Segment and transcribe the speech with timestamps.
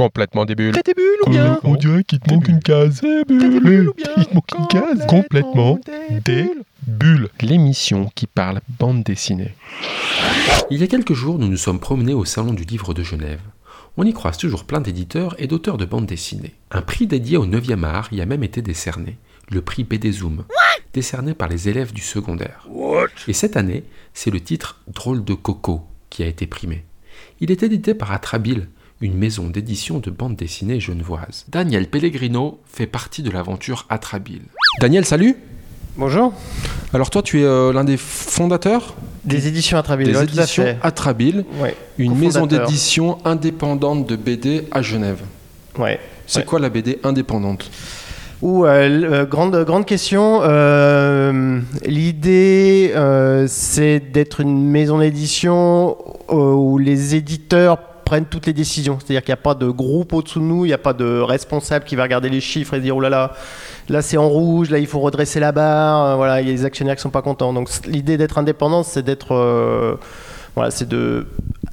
[0.00, 0.72] Complètement des bulles.
[0.72, 3.02] T'as tes bulles ou bien On dirait qu'il te manque une case.
[3.02, 5.06] T'as des bulles ou bien Il te manque une case.
[5.06, 5.78] Complètement
[6.24, 6.50] des
[6.86, 7.28] bulles.
[7.42, 9.54] L'émission qui parle bande dessinée.
[10.70, 13.42] Il y a quelques jours, nous nous sommes promenés au Salon du Livre de Genève.
[13.98, 16.54] On y croise toujours plein d'éditeurs et d'auteurs de bandes dessinées.
[16.70, 19.18] Un prix dédié au 9e art y a même été décerné,
[19.50, 20.44] le prix BD Zoom,
[20.94, 22.66] décerné par les élèves du secondaire.
[23.28, 26.86] Et cette année, c'est le titre Drôle de Coco qui a été primé.
[27.40, 28.68] Il est édité par Atrabile,
[29.00, 31.46] une maison d'édition de bande dessinée genevoise.
[31.48, 34.42] Daniel Pellegrino fait partie de l'aventure Atrabile.
[34.80, 35.36] Daniel, salut
[35.96, 36.32] Bonjour.
[36.94, 38.94] Alors toi, tu es euh, l'un des fondateurs
[39.24, 40.64] Des éditions à des éditions.
[40.82, 41.74] Atrabile, Ouais.
[41.98, 45.20] une maison d'édition indépendante de BD à Genève.
[45.78, 45.98] Ouais.
[46.26, 46.44] C'est Ouais.
[46.44, 47.70] quoi la BD indépendante?
[48.42, 50.40] Ou euh, euh, grande grande question.
[50.42, 52.92] euh, L'idée,
[53.48, 55.96] c'est d'être une maison d'édition
[56.30, 57.78] où les éditeurs
[58.10, 58.98] prennent toutes les décisions.
[58.98, 61.20] C'est-à-dire qu'il n'y a pas de groupe au-dessous de nous, il n'y a pas de
[61.20, 63.34] responsable qui va regarder les chiffres et dire oh là là,
[63.88, 66.04] là c'est en rouge, là il faut redresser la barre.
[66.04, 67.52] euh, voilà, il y a les actionnaires qui sont pas contents.
[67.52, 69.94] Donc l'idée d'être indépendant, c'est d'être euh,
[70.56, 71.28] voilà, c'est de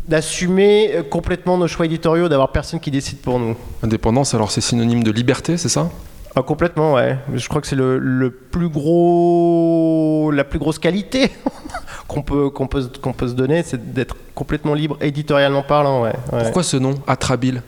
[0.07, 3.55] d'assumer euh, complètement nos choix éditoriaux, d'avoir personne qui décide pour nous.
[3.81, 5.89] Indépendance, alors c'est synonyme de liberté, c'est ça?
[6.35, 7.17] Ah, complètement, ouais.
[7.33, 11.31] Je crois que c'est le, le plus gros, la plus grosse qualité
[12.07, 16.13] qu'on peut, qu'on peut, qu'on peut se donner, c'est d'être complètement libre, éditorialement parlant, ouais.
[16.31, 16.43] ouais.
[16.43, 17.61] Pourquoi ce nom Atrabile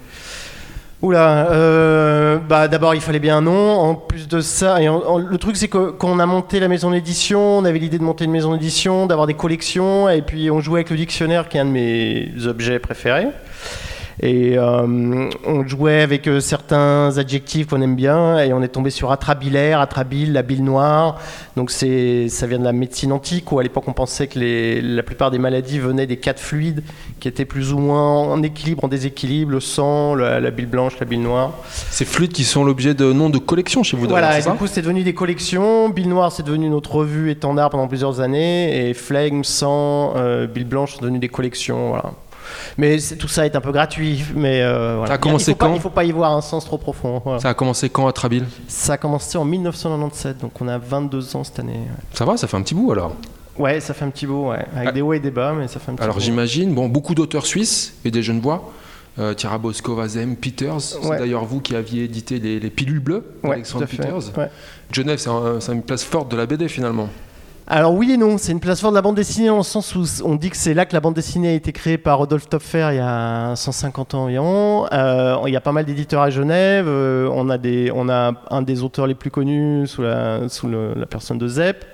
[1.02, 3.80] Oula, euh, bah d'abord il fallait bien un nom.
[3.80, 6.60] En plus de ça, et en- en- le truc c'est que quand on a monté
[6.60, 10.22] la maison d'édition, on avait l'idée de monter une maison d'édition, d'avoir des collections, et
[10.22, 13.28] puis on jouait avec le dictionnaire qui est un de mes objets préférés.
[14.22, 18.90] Et euh, on jouait avec euh, certains adjectifs qu'on aime bien, et on est tombé
[18.90, 21.20] sur atrabilaire, atrabile, la bile noire.
[21.56, 24.82] Donc c'est, ça vient de la médecine antique, où à l'époque on pensait que les,
[24.82, 26.84] la plupart des maladies venaient des quatre fluides
[27.22, 31.00] qui étaient plus ou moins en équilibre, en déséquilibre, le sang, la, la bile blanche,
[31.00, 31.54] la bile noire.
[31.70, 34.68] Ces fluides qui sont l'objet de noms de collections chez vous Voilà, et du coup
[34.68, 35.88] c'est devenu des collections.
[35.90, 40.66] Bile noire c'est devenu notre revue étendard pendant plusieurs années, et flegme, sang, euh, bile
[40.66, 41.90] blanche sont devenus des collections.
[41.90, 42.12] Voilà.
[42.78, 45.08] Mais tout ça est un peu gratuit, mais euh, voilà.
[45.08, 47.22] Ça a commencé il faut pas, Il faut pas y voir un sens trop profond.
[47.24, 47.40] voilà.
[47.40, 51.44] Ça a commencé quand Atrabile Ça a commencé en 1997, donc on a 22 ans
[51.44, 51.74] cette année.
[51.74, 52.04] ouais.
[52.14, 53.14] Ça va, ça fait un petit bout alors.
[53.58, 54.66] Ouais, ça fait un petit bout, ouais.
[54.76, 54.92] Avec Ah.
[54.94, 56.22] des hauts et des bas, mais ça fait un petit Alors bout.
[56.22, 58.72] j'imagine, bon, beaucoup d'auteurs suisses et des jeunes voix.
[59.18, 61.20] Euh, Thierry Bosco, Vazem, Peters, c'est Ouais.
[61.20, 63.88] d'ailleurs vous qui aviez édité les, les pilules bleues, Ouais, Alexandre à.
[63.88, 64.38] Peters.
[64.38, 64.50] Ouais.
[64.94, 67.10] Genève, c'est un- c'est une place forte de la BD finalement.
[67.72, 70.04] Alors oui et non, c'est une place forte de la bande dessinée le sens où
[70.26, 72.88] on dit que c'est là que la bande dessinée a été créée par Rodolphe Topfer
[72.94, 74.88] il y a 150 ans environ.
[74.92, 76.88] Euh, il y a pas mal d'éditeurs à Genève.
[76.88, 80.68] euh, on, a des, on a un des auteurs les plus connus sous la, sous
[80.68, 81.86] la personne de Zepp.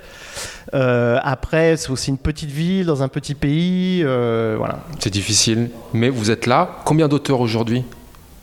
[0.73, 4.01] Euh, après, c'est aussi une petite ville dans un petit pays.
[4.01, 4.79] voilà.
[4.99, 6.69] C'est difficile, mais vous êtes là.
[6.85, 7.83] Combien d'auteurs aujourd'hui?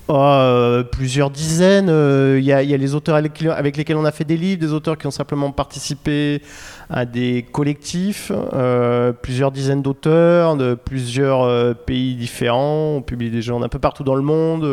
[0.09, 1.89] Oh, plusieurs dizaines.
[1.89, 3.41] euh, Il y, a- les auteurs avec,
[3.77, 6.43] lesquels on a fait des livres, des auteurs qui ont simplement participé
[6.91, 12.97] à des collectifs, euh, plusieurs dizaines d'auteurs de plusieurs pays différents.
[12.97, 14.65] On publie des gens d'un peu partout dans le monde.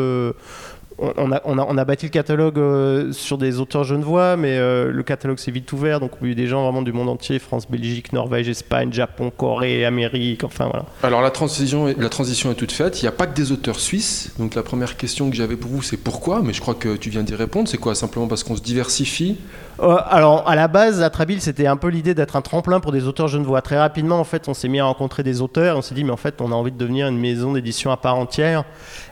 [1.00, 4.58] On, a, on, a, on a bâti le catalogue euh, sur des auteurs genevois, mais
[4.58, 7.08] euh, le catalogue s'est vite ouvert, donc on a eu des gens vraiment du monde
[7.08, 10.84] entier, France, Belgique, Norvège, Espagne, Japon, Corée, Amérique, enfin voilà.
[11.02, 13.00] Alors la transition, est, la transition est toute faite.
[13.00, 14.32] Il n'y a pas que des auteurs suisses.
[14.38, 16.42] Donc la première question que j'avais pour vous, c'est pourquoi?
[16.42, 17.68] Mais je crois que tu viens d'y répondre.
[17.68, 17.94] C'est quoi?
[17.94, 19.38] Simplement parce qu'on se diversifie?
[19.80, 23.06] Euh, alors, à la base, Atrabile, c'était un peu l'idée d'être un tremplin pour des
[23.06, 23.62] auteurs genevois.
[23.62, 25.78] Très rapidement, en fait, on s'est mis à rencontrer des auteurs.
[25.78, 27.96] On s'est dit, mais en fait, on a envie de devenir une maison d'édition à
[27.96, 28.64] part entière.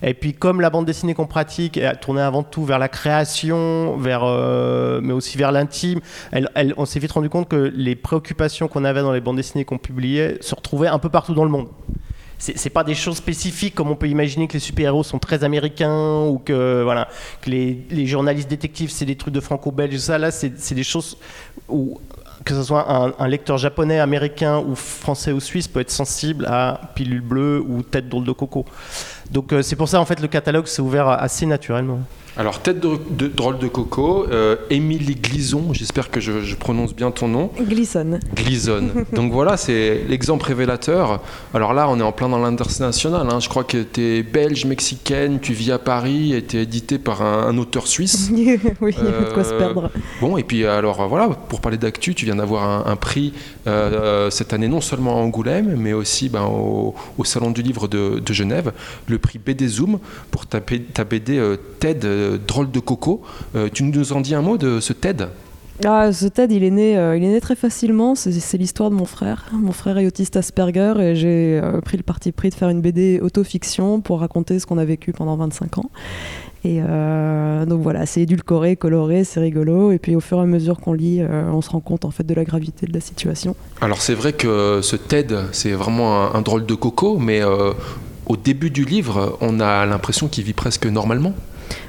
[0.02, 3.96] Et puis, comme la bande dessinée qu'on pratique est tournée avant tout vers la création,
[3.96, 6.00] vers, euh, mais aussi vers l'intime,
[6.76, 9.78] on s'est vite rendu compte que les préoccupations qu'on avait dans les bandes dessinées qu'on
[9.78, 11.68] publiait se retrouvaient un peu partout dans le monde.
[12.40, 16.22] C'est pas des choses spécifiques comme on peut imaginer que les super-héros sont très américains
[16.26, 17.08] ou que voilà
[17.42, 21.18] que les, journalistes détectives c'est des trucs de franco-belge ça là c'est des choses
[21.68, 21.98] où
[22.44, 26.46] que ce soit un, un lecteur japonais, américain ou français ou suisse peut être sensible
[26.46, 28.64] à Pilule Bleue ou Tête drôle de coco.
[29.30, 32.00] Donc euh, c'est pour ça en fait le catalogue s'est ouvert assez naturellement.
[32.40, 36.94] Alors, tête de, de- drôle de coco, euh, Émilie Glison, j'espère que je, je prononce
[36.94, 37.50] bien ton nom.
[37.60, 38.20] Glissonne.
[38.36, 38.84] Glison.
[39.12, 41.20] Donc voilà, c'est l'exemple révélateur.
[41.52, 43.26] Alors là, on est en plein dans l'international.
[43.28, 43.40] hein.
[43.40, 46.98] Je crois que tu es belge, mexicaine, tu vis à Paris et tu es édité
[46.98, 48.30] par un, un auteur suisse.
[48.32, 49.90] oui, il a de quoi se Euh, perdre.
[50.20, 53.32] Bon, et puis alors euh, voilà, pour parler d'actu, tu viens d'avoir un, un prix
[53.66, 53.90] euh,
[54.28, 57.88] euh, cette année, non seulement à Angoulême, mais aussi ben, au, au Salon du Livre
[57.88, 58.70] de, de Genève,
[59.08, 59.98] le prix BD Zoom
[60.30, 63.22] pour ta, ta BD euh, TED, euh, Drôle de Coco.
[63.54, 65.28] Euh, tu nous en dis un mot de ce TED?
[65.84, 68.16] Ah, ce TED, il est né, euh, il est né très facilement.
[68.16, 69.46] C'est l'histoire de mon frère.
[69.52, 72.80] Mon frère est autiste Asperger et j'ai euh, pris le parti pris de faire une
[72.80, 75.90] BD autofiction pour raconter ce qu'on a vécu pendant 25 ans.
[76.64, 79.92] Et euh, donc voilà, c'est édulcoré, coloré, c'est rigolo.
[79.92, 82.10] Et puis au fur et à mesure qu'on lit, euh, on se rend compte en
[82.10, 83.54] fait de la gravité de la situation.
[83.80, 87.72] Alors c'est vrai que ce TED, c'est vraiment un, un drôle de coco, mais euh,
[88.26, 91.34] au début du livre, on a l'impression qu'il vit presque normalement.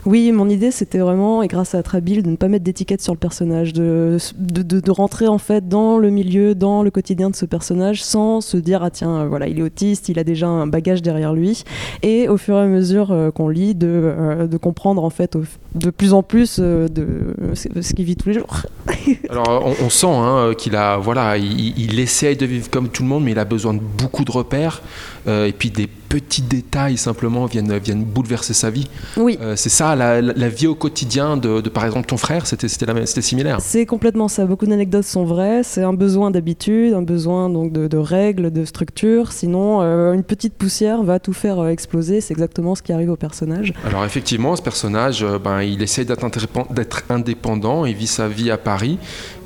[0.06, 3.14] Oui, mon idée c'était vraiment, et grâce à Trabil, de ne pas mettre d'étiquette sur
[3.14, 7.46] le personnage, de, de, rentrer en fait dans le milieu, dans le quotidien de ce
[7.46, 11.02] personnage, sans se dire ah tiens voilà il est autiste, il a déjà un bagage
[11.02, 11.64] derrière lui,
[12.02, 15.38] et au fur et à mesure euh, qu'on lit, de, euh, de comprendre en fait
[15.76, 17.08] de plus en plus euh, de
[17.54, 18.62] ce ce qu'il vit tous les jours.
[19.30, 23.04] Alors on, on sent hein, qu'il a, voilà, il, il essaye de vivre comme tout
[23.04, 24.82] le monde, mais il a besoin de beaucoup de repères,
[25.28, 28.88] euh, et puis des petits détails simplement viennent, viennent bouleverser sa vie.
[29.16, 29.38] Oui.
[29.42, 32.48] Euh, c'est ça, la, la- la vie au quotidien de, de, par exemple ton frère,
[32.48, 33.60] c'était c'était similaire.
[33.62, 34.46] C'est complètement ça.
[34.46, 35.62] Beaucoup d'anecdotes sont vraies.
[35.64, 39.32] C'est un besoin d'habitude, un besoin donc de, de règles, de structure.
[39.32, 42.22] Sinon, euh, une petite poussière va tout faire euh, exploser.
[42.22, 43.74] C'est exactement ce qui arrive au personnage.
[43.86, 48.28] Alors effectivement, ce personnage, euh, ben, il essaye d'être indépen- d'être indépendant, il vit sa
[48.30, 48.98] vie à Paris.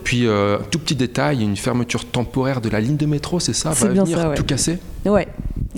[0.03, 3.71] Puis, euh, tout petit détail, une fermeture temporaire de la ligne de métro, c'est ça?
[3.71, 4.35] Va venir ça, ouais.
[4.35, 4.77] tout casser?
[5.05, 5.27] Ouais.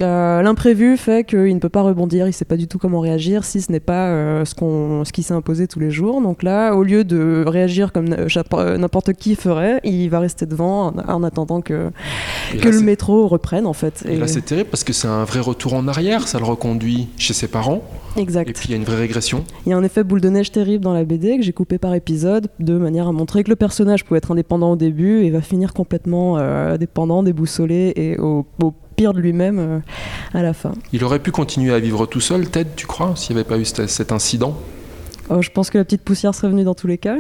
[0.02, 3.00] Euh, L'imprévu fait qu'il ne peut pas rebondir, il ne sait pas du tout comment
[3.00, 6.22] réagir si ce n'est pas euh, ce, qu'on- ce qui s'est imposé tous les jours.
[6.22, 10.88] Donc là, au lieu de réagir comme euh, n'importe qui ferait, il va rester devant
[10.88, 11.92] en, en attendant que,
[12.54, 14.04] Et que là, le métro reprenne en fait.
[14.06, 16.46] Et Et- là, c'est terrible parce que c'est un vrai retour en arrière, ça le
[16.46, 17.82] reconduit chez ses parents,
[18.18, 18.50] exact.
[18.50, 19.46] et puis il y a une vraie régression.
[19.66, 21.78] Il y a un effet boule de neige terrible dans la BD que j'ai coupé
[21.78, 25.32] par épisode de manière à montrer que le personnage pouvait être indépendant au début et
[25.32, 29.80] va finir complètement euh, dépendant, déboussolé et au, au pire de lui-même euh,
[30.34, 30.74] à la fin.
[30.94, 33.58] Il aurait pu continuer à vivre tout seul, Ted, tu crois, s'il n'y avait pas
[33.58, 34.58] eu cet, incident?
[35.30, 37.18] Oh, je pense que la petite poussière serait venue dans tous les cas.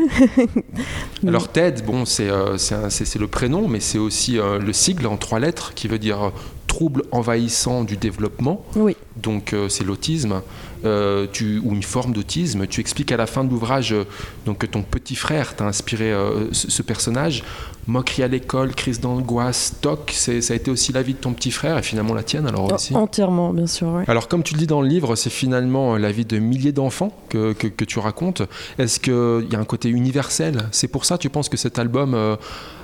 [1.27, 5.39] Alors Ted, bon, c'est euh, le prénom, mais c'est aussi euh, le sigle en trois
[5.39, 6.29] lettres qui veut dire euh,
[6.67, 8.63] trouble envahissant du développement.
[8.75, 8.95] Oui.
[9.15, 10.41] Donc euh, c'est l'autisme,
[10.83, 11.25] euh,
[11.63, 12.67] ou une forme d'autisme.
[12.67, 14.03] Tu expliques à la fin de l'ouvrage euh,
[14.45, 16.13] donc, que ton petit frère t'a inspiré
[16.51, 17.43] ce, ce personnage.
[17.87, 21.51] Moquerie à l'école, crise d'angoisse, toc, ça a été aussi la vie de ton petit
[21.51, 22.93] frère et finalement la tienne alors aussi.
[22.95, 23.87] Oh, entièrement, bien sûr.
[23.89, 24.03] ouais.
[24.07, 27.11] Alors comme tu le dis dans le livre, c'est finalement la vie de milliers d'enfants
[27.29, 28.41] que, que- que tu racontes.
[28.79, 30.65] Est-ce qu'il y a un côté universel?
[30.71, 32.15] C'est pour ça tu penses que cet album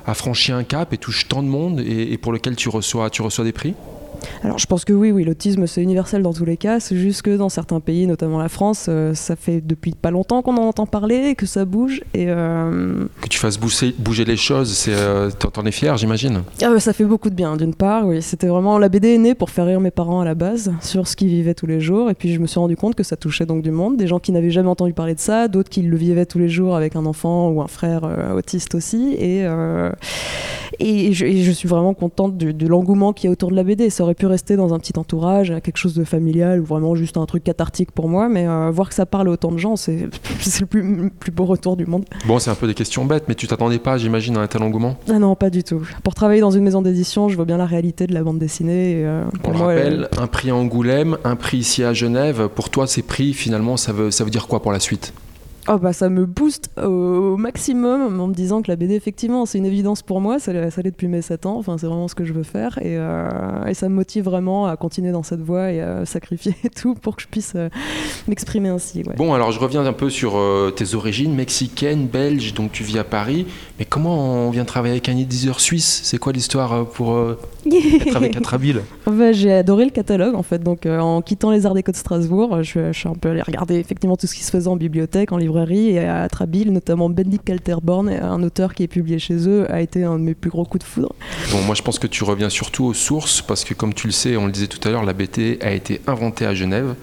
[0.06, 3.10] a franchi un cap et touche tant de monde et, et pour lequel tu reçois,
[3.10, 3.74] tu reçois des prix?
[4.44, 6.80] Alors je pense que oui, oui, l'autisme c'est universel dans tous les cas.
[6.80, 10.42] C'est juste que dans certains pays, notamment la France, euh, ça fait depuis pas longtemps
[10.42, 14.38] qu'on en entend parler, que ça bouge et euh, Que tu fasses bouger, bouger les
[14.38, 18.08] choses, c'est, euh, t'en es fier j'imagine Ah ça fait beaucoup de bien, d'une part,
[18.08, 18.22] oui.
[18.22, 18.80] C'était vraiment.
[18.80, 21.28] La BD est née pour faire rire mes parents à la base sur ce qu'ils
[21.28, 22.10] vivaient tous les jours.
[22.10, 23.98] Et puis je me suis rendu compte que ça touchait donc du monde.
[23.98, 26.50] Des gens qui n'avaient jamais entendu parler de ça, d'autres qui le vivaient tous les
[26.50, 28.04] jours avec un enfant ou un frère
[28.36, 29.16] autiste aussi.
[29.20, 29.46] Et,
[30.80, 33.64] et, je, et je suis vraiment contente de l'engouement qu'il y a autour de la
[33.64, 33.90] BD.
[33.90, 37.18] Ça aurait pu rester dans un petit entourage, quelque chose de familial ou vraiment juste
[37.18, 38.30] un truc cathartique pour moi.
[38.30, 40.08] Mais euh, voir que ça parle à autant de gens, c'est
[40.60, 42.06] le plus, beau retour du monde.
[42.26, 44.64] Bon, c'est un peu des questions bêtes, mais tu t'attendais pas, j'imagine, à un tel
[44.64, 44.98] engouement?
[45.10, 45.82] Ah non, pas du tout.
[46.04, 49.00] Pour travailler dans une maison d'édition, je vois bien la réalité de la bande dessinée.
[49.00, 51.94] et, euh, On pour le moi, rappelle, un prix à Angoulême, un prix ici à
[51.94, 52.50] Genève.
[52.54, 55.14] Pour toi, ces prix, finalement, ça veut, ça veut dire quoi pour la suite?
[55.68, 59.60] Oh bah ça me booste au maximum en me disant que la BD effectivement c'est
[59.60, 62.26] une évidence pour moi, ça, l'est- depuis mes 7 ans, enfin c'est vraiment ce que
[62.26, 65.72] je veux faire et, euh, et ça me motive vraiment à continuer dans cette voie
[65.72, 67.70] et à sacrifier tout pour que je puisse euh,
[68.28, 69.04] m'exprimer ainsi.
[69.18, 72.98] Bon, alors je reviens un peu sur euh, tes origines mexicaines, belges, donc tu vis
[72.98, 73.46] à Paris.
[73.78, 76.02] Mais comment on vient travailler avec un éditeur suisse?
[76.04, 77.16] C'est quoi l'histoire pour
[78.16, 81.74] avec Atrabile Bah, j'ai adoré le catalogue en fait, donc euh, en quittant les Arts
[81.74, 84.52] Déco de Strasbourg, je, je suis un peu allé regarder effectivement tout ce qui se
[84.52, 88.88] faisait en bibliothèque, en librairie et à Trabil, notamment Benedict Kalterborn, un auteur qui est
[88.88, 91.14] publié chez eux, a été un de mes plus gros coups de foudre.
[91.52, 94.14] Bon, moi je pense que tu reviens surtout aux sources, parce que comme tu le
[94.14, 96.96] sais, on le disait tout à l'heure, la BT a été inventée à Genève.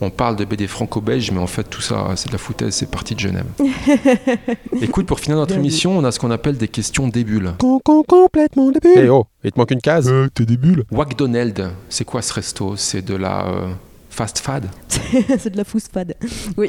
[0.00, 2.90] On parle de BD franco-belge, mais en fait tout ça c'est de la foutaise, c'est
[2.90, 3.46] parti de Genève.
[4.82, 5.68] Écoute, pour finir notre Bien dit.
[5.68, 7.52] émission, on a ce qu'on appelle des questions débules.
[7.58, 8.92] Con, con, complètement débile.
[8.96, 10.84] Eh oh, il te manque une case Euh, t'es des bulles.
[10.90, 12.76] Wackdonald, c'est quoi ce resto?
[12.76, 13.68] C'est de la euh,
[14.10, 14.68] fast fad
[15.38, 16.14] c'est de la fousse fade.
[16.56, 16.68] Oui.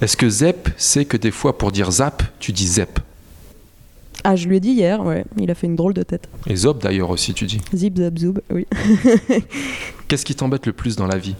[0.00, 3.00] Est-ce que Zep sait que des fois pour dire zap, tu dis Zep?
[4.22, 6.28] Ah, je lui ai dit hier, ouais, il a fait une drôle de tête.
[6.46, 7.60] Et Zop d'ailleurs aussi, tu dis.
[7.74, 8.66] Zip, zap, zoub, oui.
[10.08, 11.34] Qu'est-ce qui t'embête le plus dans la vie?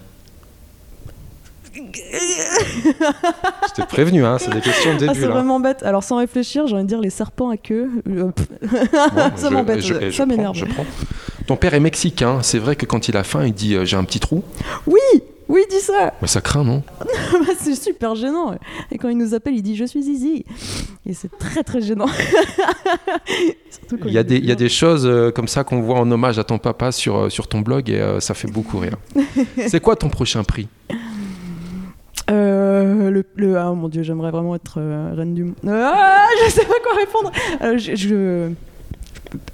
[1.75, 5.83] Je t'ai prévenu, hein, c'est des questions Ah, c'est vraiment bête.
[5.83, 7.89] Alors, sans réfléchir, j'ai envie de dire les serpents à queue.
[8.07, 8.31] Euh,
[9.35, 10.63] ça m'embête, ça m'énerve.
[11.47, 13.97] Ton père est mexicain, c'est vrai que quand il a faim, il dit euh, j'ai
[13.97, 14.43] un petit trou.
[14.87, 14.99] Oui,
[15.47, 16.13] oui, dis ça.
[16.21, 16.81] Mais ça craint, non?
[16.99, 18.55] Bah, c'est super gênant.
[18.91, 20.45] Et quand il nous appelle, il dit je suis Zizi.
[21.05, 22.07] Et c'est très très gênant.
[24.05, 26.09] Il y a des, il y a des choses euh, comme ça qu'on voit en
[26.09, 28.97] hommage à ton papa sur, sur ton blog et euh, ça fait beaucoup rire.
[29.67, 30.67] C'est quoi ton prochain prix?
[32.85, 35.55] Euh, le, le- ah mon dieu, j'aimerais vraiment être euh, reine du monde.
[35.67, 37.31] Ah, je sais pas quoi répondre.
[37.61, 38.49] Euh, je, je-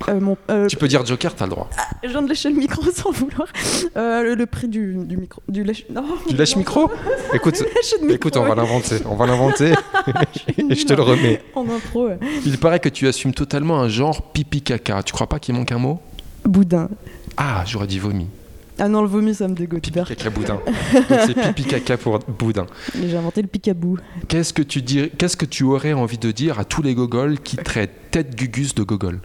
[0.09, 1.69] euh, mon- euh, Tu peux dire Joker, t'as le droit.
[2.03, 3.47] je viens de lécher le micro sans vouloir.
[3.97, 5.85] Euh, le, le prix du, du micro, du lèche.
[5.89, 6.89] Non, Tu lèches micro
[7.33, 8.15] Écoute, Du lèche de micro.
[8.15, 8.97] écoute, on va l'inventer.
[9.09, 9.71] On va l'inventer
[10.57, 11.41] et je te le remets.
[11.55, 12.19] En impro, ouais.
[12.45, 15.01] Il paraît que tu assumes totalement un genre pipi caca.
[15.03, 15.99] Tu crois pas qu'il manque un mot?
[16.45, 16.89] Boudin.
[17.37, 18.27] Ah, j'aurais dit vomi.
[18.83, 19.83] Ah non, le vomi, ça me dégoûte.
[19.83, 20.59] Pipi caca boudin.
[21.07, 22.65] C'est pipi caca pour boudin.
[22.95, 23.99] J'ai inventé le picabou.
[24.27, 27.39] Qu'est-ce que tu dirais, qu'est-ce que tu aurais envie de dire à tous les gogols
[27.39, 29.19] qui traitent tête gugus de gogol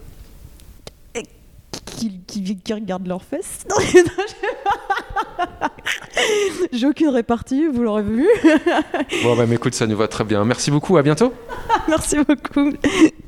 [1.97, 3.65] Qui, qui, qui regardent leurs fesses?
[3.67, 4.03] Non, j'ai-
[6.73, 8.27] J'ai aucune répartie, vous l'aurez vu.
[9.23, 10.43] Bon, bah, mais écoute, ça nous va très bien.
[10.45, 11.33] Merci beaucoup, à bientôt.
[11.87, 12.71] Merci beaucoup,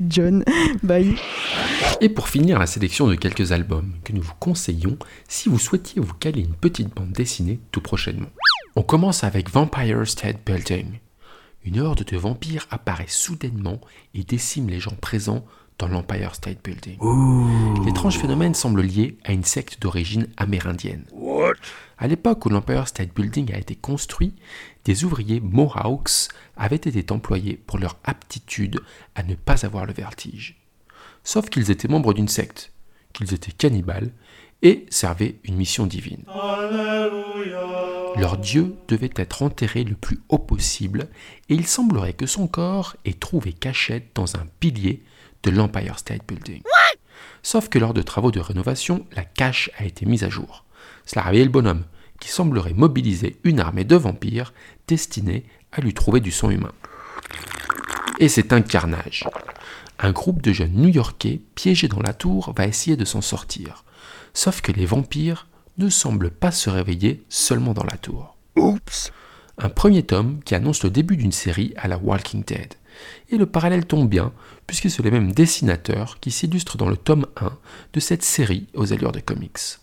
[0.07, 0.43] John.
[0.83, 1.15] Bye.
[2.01, 6.01] Et pour finir la sélection de quelques albums que nous vous conseillons si vous souhaitiez
[6.01, 8.29] vous caler une petite bande dessinée tout prochainement.
[8.75, 11.00] On commence avec Vampire State Building.
[11.65, 13.81] Une horde de vampires apparaît soudainement
[14.13, 15.45] et décime les gens présents
[15.77, 16.98] dans l'Empire State Building.
[17.86, 21.05] L'étrange phénomène semble lié à une secte d'origine amérindienne.
[21.98, 24.33] À l'époque où l'Empire State Building a été construit,
[24.86, 28.79] des ouvriers Mohawks avaient été employés pour leur aptitude
[29.15, 30.59] à ne pas avoir le vertige.
[31.24, 32.72] Sauf qu'ils étaient membres d'une secte,
[33.14, 34.12] qu'ils étaient cannibales
[34.62, 36.24] et servaient une mission divine.
[38.18, 41.08] Leur dieu devait être enterré le plus haut possible
[41.48, 45.04] et il semblerait que son corps ait trouvé cachette dans un pilier
[45.44, 46.62] de l'Empire State Building.
[47.44, 50.66] Sauf que lors de travaux de rénovation, la cache a été mise à jour.
[51.06, 51.86] Cela réveillait le bonhomme,
[52.20, 54.54] qui semblerait mobiliser une armée de vampires
[54.88, 56.74] destinée à lui trouver du sang humain.
[58.20, 59.24] Et c'est un carnage.
[59.98, 63.86] Un groupe de jeunes new-yorkais piégés dans la tour va essayer de s'en sortir.
[64.34, 65.48] Sauf que les vampires
[65.78, 68.36] ne semblent pas se réveiller seulement dans la tour.
[68.58, 69.14] Oups
[69.58, 72.74] Un premier tome qui annonce le début d'une série à la Walking Dead.
[73.30, 74.34] Et le parallèle tombe bien,
[74.68, 77.58] puisque c'est les mêmes dessinateurs qui s'illustrent dans le tome 1
[77.94, 79.80] de cette série aux allures de comics.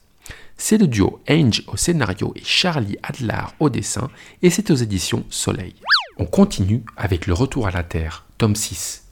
[0.58, 4.10] C'est le duo Ange au scénario et Charlie Adlar au dessin,
[4.42, 5.74] et c'est aux éditions Soleil.
[6.18, 9.04] On continue avec Le Retour à la Terre, tome 6.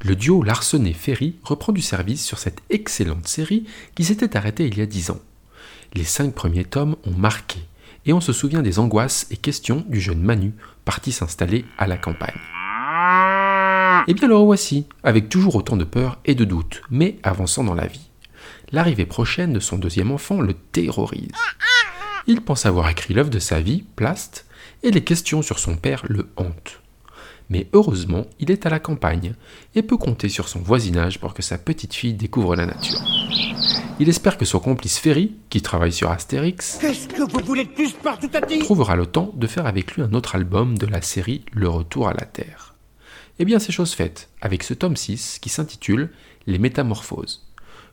[0.00, 3.66] Le duo Larsenet-Ferry reprend du service sur cette excellente série
[3.96, 5.18] qui s'était arrêtée il y a 10 ans.
[5.94, 7.58] Les cinq premiers tomes ont marqué,
[8.06, 10.54] et on se souvient des angoisses et questions du jeune Manu
[10.84, 12.30] parti s'installer à la campagne.
[14.06, 17.74] Eh bien le revoici, avec toujours autant de peur et de doute, mais avançant dans
[17.74, 18.08] la vie.
[18.70, 21.32] L'arrivée prochaine de son deuxième enfant le terrorise.
[22.28, 24.46] Il pense avoir écrit l'œuvre de sa vie, Plast,
[24.82, 26.80] et les questions sur son père le hantent.
[27.50, 29.34] Mais heureusement, il est à la campagne
[29.74, 33.00] et peut compter sur son voisinage pour que sa petite fille découvre la nature.
[34.00, 37.70] Il espère que son complice Ferry, qui travaille sur Astérix, Qu'est-ce que vous voulez de
[37.70, 40.86] plus partout à dire trouvera le temps de faire avec lui un autre album de
[40.86, 42.74] la série Le Retour à la Terre.
[43.38, 46.10] Eh bien, c'est chose faite, avec ce tome 6 qui s'intitule
[46.46, 47.46] Les Métamorphoses.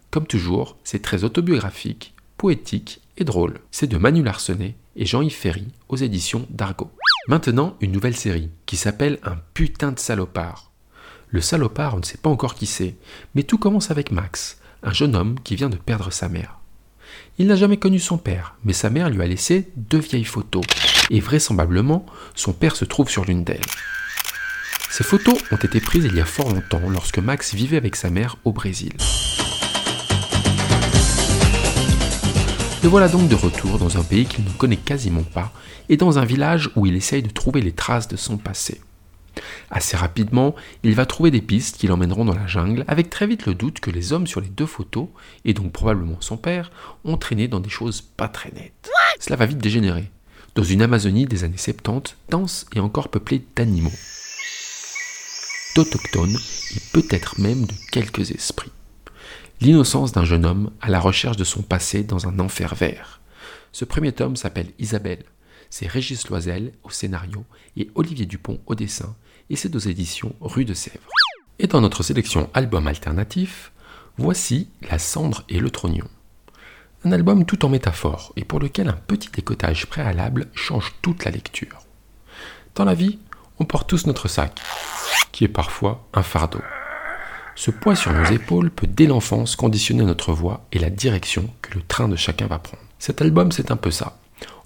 [0.10, 3.60] Comme toujours, c'est très autobiographique, poétique et drôle.
[3.72, 6.92] C'est de Manu Larsenet et Jean-Yves Ferry aux éditions d'Argo.
[7.28, 10.72] Maintenant, une nouvelle série qui s'appelle Un putain de salopard.
[11.30, 12.96] Le salopard, on ne sait pas encore qui c'est,
[13.34, 16.60] mais tout commence avec Max, un jeune homme qui vient de perdre sa mère.
[17.38, 20.64] Il n'a jamais connu son père, mais sa mère lui a laissé deux vieilles photos,
[21.10, 23.62] et vraisemblablement, son père se trouve sur l'une d'elles.
[24.90, 28.10] Ces photos ont été prises il y a fort longtemps, lorsque Max vivait avec sa
[28.10, 28.94] mère au Brésil.
[32.82, 35.52] Le voilà donc de retour dans un pays qu'il ne connaît quasiment pas,
[35.90, 38.80] et dans un village où il essaye de trouver les traces de son passé.
[39.70, 43.46] Assez rapidement, il va trouver des pistes qui l'emmèneront dans la jungle, avec très vite
[43.46, 45.10] le doute que les hommes sur les deux photos,
[45.44, 46.72] et donc probablement son père,
[47.04, 48.90] ont traîné dans des choses pas très nettes.
[49.20, 50.10] Cela va vite dégénérer,
[50.56, 53.92] dans une Amazonie des années 70, dense et encore peuplée d'animaux,
[55.76, 56.38] d'autochtones
[56.76, 58.72] et peut-être même de quelques esprits.
[59.62, 63.20] L'innocence d'un jeune homme à la recherche de son passé dans un enfer vert.
[63.74, 65.26] Ce premier tome s'appelle Isabelle.
[65.70, 67.44] C'est Régis Loisel au scénario
[67.76, 69.16] et Olivier Dupont au dessin,
[69.50, 71.10] et c'est aux éditions Rue de Sèvres.
[71.60, 73.74] Et dans notre sélection album alternatif,
[74.18, 76.08] voici La cendre et le trognon.
[77.04, 81.32] Un album tout en métaphore et pour lequel un petit décotage préalable change toute la
[81.32, 81.80] lecture.
[82.76, 83.20] Dans la vie,
[83.60, 84.58] on porte tous notre sac,
[85.34, 86.62] qui est parfois un fardeau.
[87.60, 91.76] Ce poids sur nos épaules peut dès l'enfance conditionner notre voix et la direction que
[91.76, 92.82] le train de chacun va prendre.
[93.00, 94.18] Cet album, c'est un peu ça.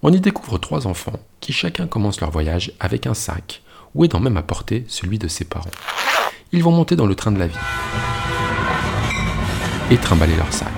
[0.03, 3.63] On y découvre trois enfants qui chacun commence leur voyage avec un sac
[3.95, 5.71] ou aidant même à porter celui de ses parents.
[6.51, 7.57] ils vont monter dans le train de la vie.
[9.89, 10.71] Et trimballer leur sac.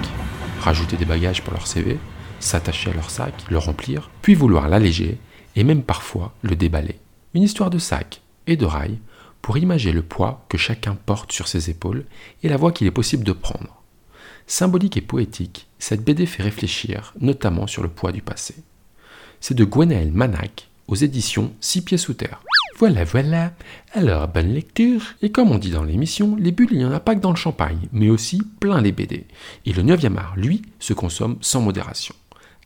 [0.62, 2.00] Rajouter des bagages pour leur CV,
[2.39, 5.17] s'attacher à leur sac, le remplir, puis vouloir l'alléger
[5.57, 6.98] et même parfois le déballer.
[7.34, 9.00] Une histoire de sac et de rail
[9.46, 12.06] pour imager le poids que chacun porte sur ses épaules
[12.42, 13.84] et la voie qu'il est possible de prendre.
[14.48, 18.56] Symbolique et poétique, cette BD fait réfléchir, notamment sur le poids du passé.
[19.40, 22.42] C'est de Gwenaël Manac, aux éditions Six Pieds Sous Terre.
[22.80, 23.54] Voilà, voilà.
[23.94, 25.04] Alors, bonne lecture.
[25.22, 27.30] Et comme on dit dans l'émission, les bulles, il n'y en a pas que dans
[27.30, 29.28] le champagne, mais aussi plein les BD.
[29.68, 32.16] Et le 9e art, lui, se consomme sans modération.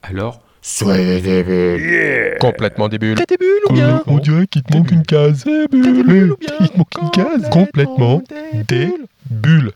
[0.02, 2.38] Alors, soyez des bulles.
[2.39, 3.16] Complètement des bulles.
[3.16, 5.44] T'as des bulles ou bien On dirait qu'il te manque une case.
[5.46, 7.50] Des bulles bien Il te manque une case.
[7.50, 8.22] Complètement
[8.68, 8.94] des
[9.30, 9.72] bulles.